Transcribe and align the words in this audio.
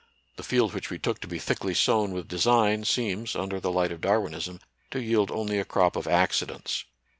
The 0.35 0.41
field 0.41 0.73
which 0.73 0.89
we 0.89 0.97
took 0.97 1.19
to 1.21 1.27
be 1.27 1.37
thickly 1.37 1.75
sown 1.75 2.11
with 2.11 2.27
design 2.27 2.85
seems, 2.85 3.35
under 3.35 3.59
the 3.59 3.71
light 3.71 3.91
of 3.91 4.01
Darwinism, 4.01 4.59
to 4.89 4.99
yield 4.99 5.29
only 5.29 5.59
a 5.59 5.63
crop 5.63 5.95
of 5.95 6.07
accidents. 6.07 6.85